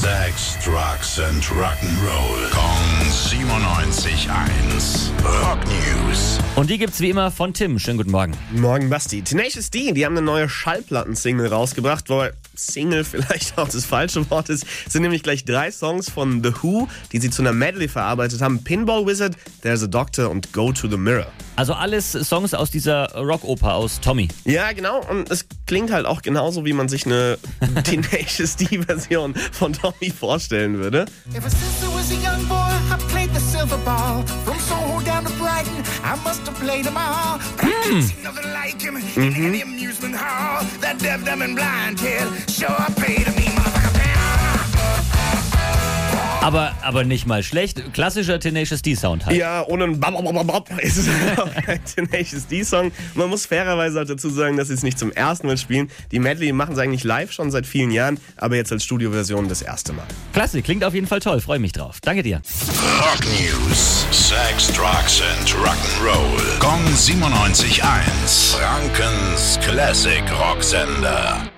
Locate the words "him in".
38.80-39.34